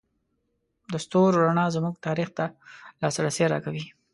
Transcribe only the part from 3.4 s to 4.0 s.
راکوي.